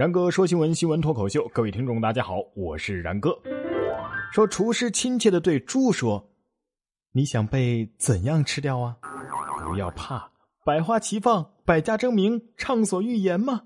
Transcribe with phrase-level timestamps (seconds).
[0.00, 3.38] 然哥说新闻，新闻脱口秀，各位听众大家好，我是然哥。
[4.32, 6.26] 说厨师亲切的对猪说
[7.12, 8.96] ：“你想被怎样吃掉啊？
[9.68, 10.30] 不要怕，
[10.64, 13.60] 百花齐放，百家争鸣，畅所欲言嘛。”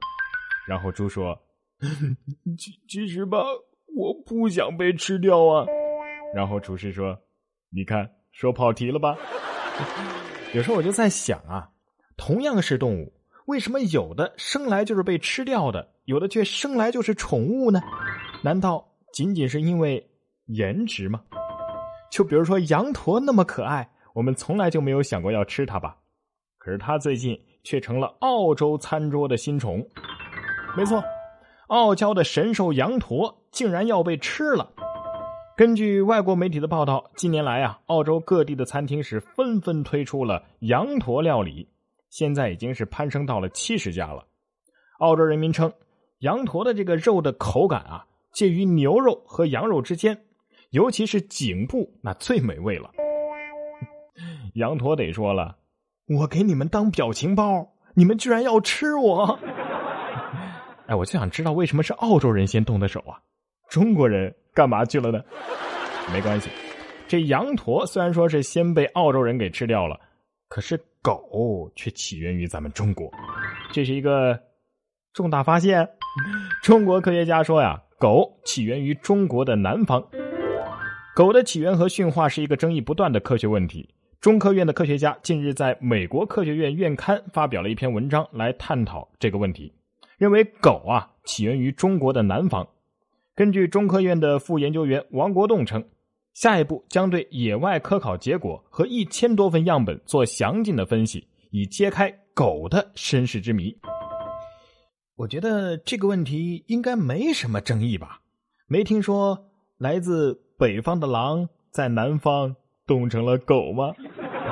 [0.67, 1.39] 然后猪说
[2.59, 3.39] ：“其其实吧，
[3.97, 5.65] 我不想被吃掉啊。”
[6.35, 7.17] 然后厨师说
[7.71, 9.17] ：“你看，说跑题了吧？”
[10.53, 11.71] 有时候我就在想啊，
[12.17, 13.13] 同样是动物，
[13.47, 17.81] 为什么有的生来就是被吃掉的，有的却生来就是宠物呢？
[18.43, 20.07] 难道仅仅是因为
[20.47, 21.23] 颜值吗？
[22.11, 25.97] 就比如说羊驼那么可爱，我们从来就没有想过要吃它吧？
[26.59, 29.87] 可是它最近却成了澳洲餐桌的新宠。
[30.77, 31.03] 没错，
[31.69, 34.71] 傲娇的神兽羊驼竟然要被吃了。
[35.57, 41.67] 根据外国媒体的报道，近年来啊，澳洲各地的餐厅是纷纷推出了羊驼料理，
[42.11, 44.27] 现在已经是攀升到了七十家了。
[44.99, 45.73] 澳洲人民称，
[46.25, 50.25] 羊驼的这个肉的口感啊，介于牛肉和羊肉之间，
[50.71, 52.91] 尤其是颈部那最美味了。
[54.55, 55.59] 羊驼得说了
[56.09, 59.39] ：“我给你们当表情包，你们居然要吃我！”
[60.89, 63.21] 哎，我就想知道为什么是澳洲人先动的手啊？
[63.69, 64.35] 中国人。
[64.55, 65.21] 干嘛去了呢？
[66.13, 66.49] 没关系，
[67.09, 69.99] 这羊驼虽然说是先被澳洲人给吃掉了，
[70.49, 73.11] 可是狗却起源于咱们中国，
[73.73, 74.41] 这是一个
[75.13, 75.91] 重大发现。
[76.63, 80.03] 中国科学家说呀，狗起源于中国的南方。
[81.15, 83.89] 狗的起源和驯化是一个争议不断的科学问题。
[84.21, 89.73] 中科院的科学家近日在美国科学院院刊发表了一篇文章来探讨这个问题，
[90.17, 92.67] 认为狗啊起源于中国的南方。
[93.35, 95.85] 根据中科院的副研究员王国栋称，
[96.33, 103.77] 下一步将对野外科考结果和一千多份样本做详尽的分析，以揭开狗的身世之谜。
[105.17, 108.21] 我觉得这个问题应该没什么争议吧？
[108.67, 109.49] 没听说
[109.79, 113.95] 来自北方的狼在南方冻成了狗吗？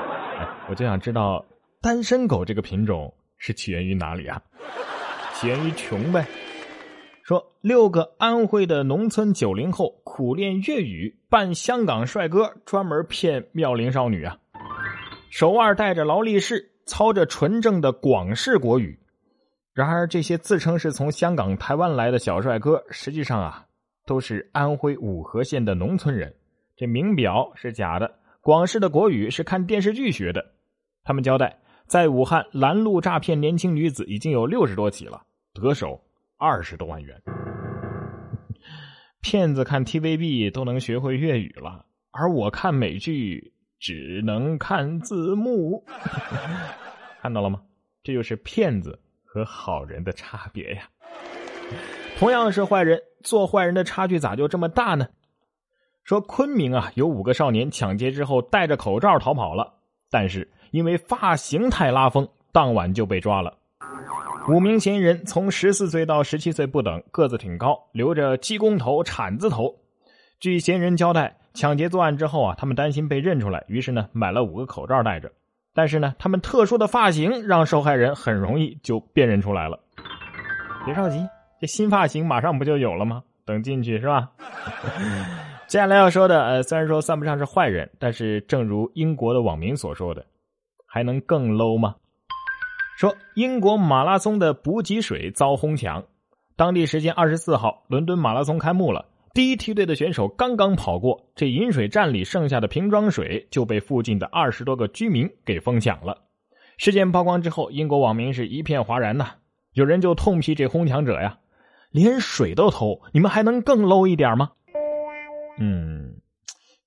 [0.71, 1.45] 我就想知道
[1.81, 4.41] 单身狗这个品种是起源于哪里啊？
[5.35, 6.25] 起源于穷呗。
[7.25, 14.39] 说六个安徽的农村九零后苦练粤语扮香港帅哥，专门骗妙龄少女啊！
[15.29, 19.01] 手腕戴着劳力士，操着纯正的广式国语。
[19.75, 23.67] 然而，这些自称是从香港、台湾来的小帅哥，实际上啊，
[24.07, 26.35] 都是安徽五河县的农村人。
[26.77, 30.45] 这名表是假的，广式的国语是看电视剧学的。
[31.05, 35.23] 他们交代，在武汉拦路诈骗年轻女子已经有六十多起了，
[35.55, 36.01] 得手。
[36.39, 37.23] 二十多万元，
[39.21, 45.85] 骗子看 TVB 都能学会粤语了，而我看美剧只能看字幕。
[47.23, 47.63] 看到了吗？
[48.03, 48.99] 这就是骗子
[49.33, 50.83] 和好人的差别呀。
[52.19, 55.09] 同样是坏人，做坏人的差距咋就这么大呢？
[56.05, 59.73] 说昆明啊，有五个少年抢劫之后戴着口罩逃跑了，
[60.11, 63.57] 但是因为发型太拉风，当晚就被抓了。
[64.51, 69.75] 五名嫌疑人从十四岁到十七岁不等，个子挺高，留着鸡公头、铲子头。
[70.41, 75.33] 据嫌疑人交代，抢劫作案之后啊，他们担心被认出来，于是呢买了五个口罩戴着。
[75.75, 79.79] 但是呢，他们特殊的发型让受害人很容易就辨认出来了。
[80.85, 81.27] 别着急，
[81.61, 83.23] 这新发型马上不就有了吗？
[83.45, 84.31] 等进去是吧？
[85.67, 90.25] 接下来要说的，呃，虽然说算不上是坏人，但是正如英国的网民所说的，
[90.87, 91.95] 还能更 low 吗？
[92.99, 96.05] 说英国马拉松的补给水遭哄抢，
[96.57, 99.07] 当地时间二十四号，伦敦马拉松开幕了。
[99.35, 106.27] 第一梯队的选手刚刚跑过，这饮水站里剩下的瓶装水就被附近的二十多个居民给疯抢了。
[106.77, 109.37] 事件曝光之后，英国网民是一片哗然呐。
[109.73, 111.39] 有人就痛批这哄抢者呀，
[111.91, 114.51] 连水都偷，你们还能更 low 一点吗？
[115.59, 116.21] 嗯，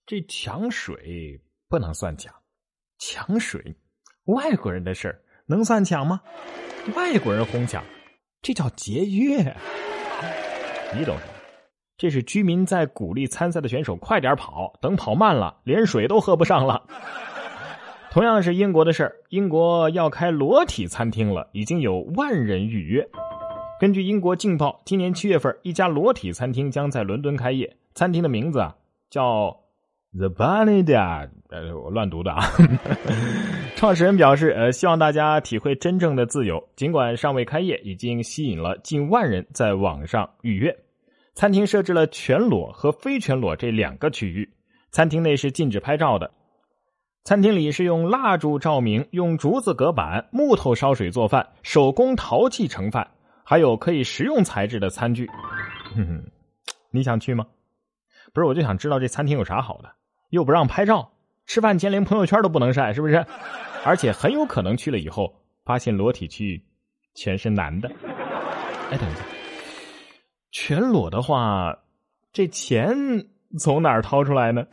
[0.05, 2.31] 这抢水不能算抢，
[2.99, 3.75] 抢水
[4.25, 5.19] 外国人的事。
[5.47, 6.21] 能算抢吗？
[6.95, 7.83] 外国人哄抢，
[8.41, 9.37] 这叫节约。
[10.95, 11.34] 你懂什么？
[11.97, 16.83] 这是居民在鼓励参赛的选手快点跑，等跑慢了，连水都喝不上了。
[18.11, 23.07] 同样是英国的事儿，英国要开裸体餐厅了，已经有万人预约。
[23.79, 28.75] 根据英国《镜报》，今年七月份，一家裸体餐厅将在伦敦开业，餐厅的名字啊
[29.09, 29.57] 叫。
[30.17, 32.41] The Bunny Dad，呃，我乱读的啊。
[33.75, 36.69] 创始人表示，呃，希望大家体会真正的自由。
[36.77, 40.73] 尽管尚未开业，已经吸引了近万人在网上预约。
[41.35, 44.49] 餐厅设置了全裸和非全裸这两个区域。
[44.89, 46.31] 餐厅内是禁止拍照的。
[47.25, 53.11] 餐厅里是用蜡烛照明，用竹子隔板，木头烧水做饭，手工陶器盛饭。
[53.43, 55.27] 还有可以食用材质的餐具。
[55.93, 56.23] 哼哼，
[56.89, 57.45] 你想去吗？
[58.33, 59.91] 不是，我就想知道这餐厅有啥好的，
[60.29, 61.11] 又不让拍照，
[61.45, 63.25] 吃饭前连朋友圈都不能晒，是不是？
[63.83, 65.35] 而且很有可能去了以后，
[65.65, 66.63] 发现裸体区域
[67.13, 67.91] 全是男的。
[68.89, 69.21] 哎，等一下，
[70.57, 71.77] 全裸的话，
[72.31, 72.95] 这钱
[73.59, 74.65] 从哪儿掏出来呢？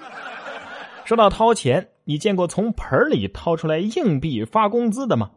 [1.04, 5.28] 说到掏钱，你见过从盆里掏出来硬币发工资的吗？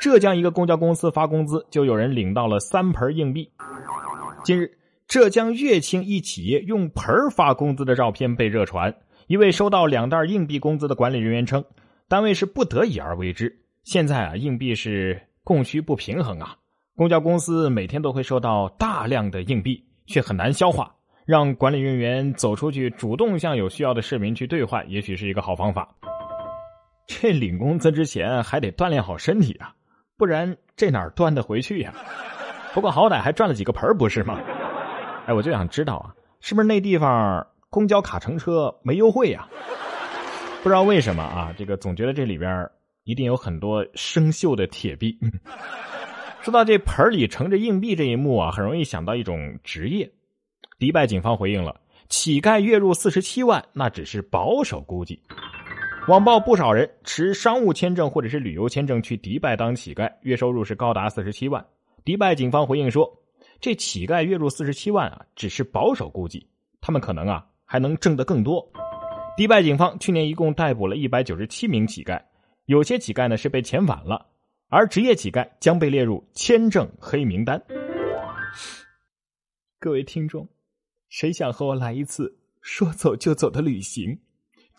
[0.00, 3.52] 浙江一个公交公司发工资，就有人领到了三盆硬币。
[4.42, 8.96] 近日，浙江乐清一企业用盆发工资的照片被热传。
[9.26, 11.62] 一位收到两袋硬币工资的管理人员称，
[12.08, 13.54] 单位是不得已而为之。
[13.82, 16.56] 现在啊，硬币是供需不平衡啊，
[16.96, 20.94] 公交公司每天都会收到大量的硬币，却很难消化。
[21.26, 25.88] 让管理人员走出去，主动向有需要的市民去兑换，也许是一个好方法。
[27.08, 29.74] 这领工资之前还得锻炼好身体啊，
[30.16, 31.92] 不然这哪端得回去呀？
[32.72, 34.38] 不过好歹还赚了几个盆儿不是吗？
[35.26, 39.48] 哎，我就想知道啊，是不是那地方公交卡乘车没优惠呀？
[40.62, 42.70] 不知道为什么啊，这个总觉得这里边
[43.02, 45.18] 一定有很多生锈的铁币。
[46.44, 50.12] 说到这盆里盛着硬币这一幕啊，很容易想到一种职业。
[50.78, 51.80] 迪拜警方回应了
[52.10, 55.18] ：“乞丐月入四十七万，那只是保守估计。”
[56.06, 61.64] 网曝不少人持商务签证或者是旅游签证去迪拜当乞丐，月收入是高达四十七万。
[62.04, 63.10] 迪拜警方回应说
[63.58, 66.46] ：“这乞丐月入四十七万啊，只是保守估计，
[66.82, 68.70] 他们可能啊还能挣得更多。”
[69.34, 72.20] 迪拜警方去年一共逮捕了一百九十七名乞丐，
[72.66, 74.26] 有些乞丐呢是被遣返了，
[74.68, 77.62] 而职业乞丐将被列入签证黑名单。
[79.78, 80.48] 各位听众。
[81.10, 84.18] 谁想和我来一次说走就走的旅行？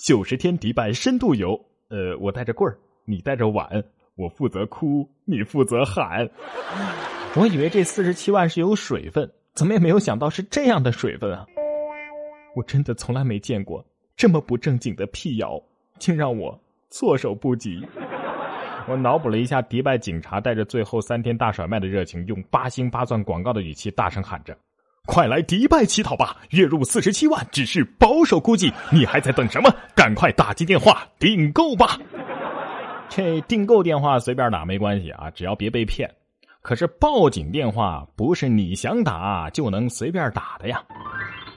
[0.06, 1.54] 九十天迪拜深度游。
[1.88, 3.82] 呃，我带着棍儿，你带着碗，
[4.16, 6.30] 我负责哭，你负责喊。
[7.38, 11.46] 我以为这四十七万是有水分，怎么也没有想到是这样的水分啊！
[12.54, 13.86] 我真的从来没见过
[14.18, 15.62] 这么不正经的辟谣，
[16.00, 16.60] 竟让我
[16.90, 17.82] 措手不及。
[18.88, 24.56] 我脑补了一下，迪拜警察带着最后三天大甩卖的热情，用八星八钻广告的语气大声喊着。
[25.08, 26.38] 快来迪拜乞讨吧！
[26.52, 29.74] 月入四十七万只是保守估计，你还在等什么？
[29.96, 32.00] 赶快打进电话订购吧！
[33.10, 36.10] 这订购电话随便打没关系啊，只要别被骗。
[36.62, 40.84] 可是报警电话不是你想打就能随便打的呀！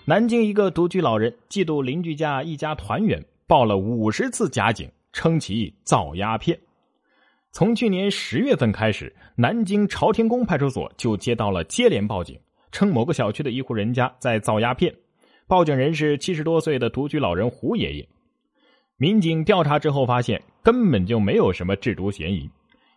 [0.06, 6.58] 南京一个独居老人嫉妒邻居家一家团圆，报了五十次假警，称其造鸦片。
[7.50, 12.38] 从去年十月份开始，南京朝天宫派出所就接到了接连报警。
[12.70, 14.94] 称某个小区的一户人家在造鸦片，
[15.46, 18.06] 报警人是七十多岁的独居老人胡爷爷。
[18.98, 22.48] 民警调查之后发现，根本就没有什么制毒嫌疑。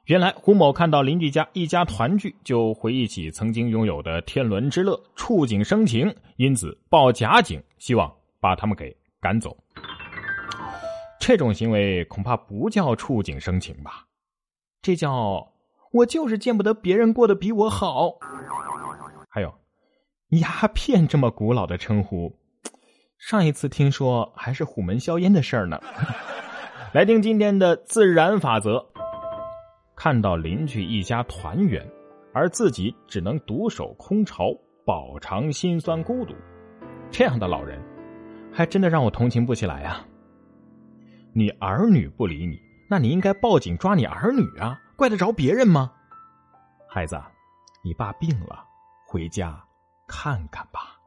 [0.05, 9.55] 原来胡某看到邻居家一家团聚，就回忆起曾经拥有的天伦之乐，触景生情，因此报假警，希望把他们给赶走。
[11.17, 14.05] 这种行为恐怕不叫触景生情吧？
[14.81, 15.53] 这叫
[15.91, 18.17] 我就是见不得别人过得比我好。
[19.29, 19.53] 还有。
[20.39, 22.33] 鸦片这么古老的称呼，
[23.17, 25.77] 上一次听说还是虎门销烟的事儿呢。
[26.95, 28.81] 来听今天的自然法则：
[29.93, 31.85] 看到邻居一家团圆，
[32.33, 34.45] 而自己只能独守空巢，
[34.85, 36.33] 饱尝心酸孤独，
[37.09, 37.77] 这样的老人，
[38.53, 40.07] 还真的让我同情不起来啊！
[41.33, 42.57] 你儿女不理你，
[42.91, 45.93] 那你应该报警抓你儿女啊，怪得着别人吗？
[46.89, 47.17] 孩子，
[47.85, 48.65] 你爸病了，
[49.07, 49.63] 回家。
[50.07, 50.99] 看看吧。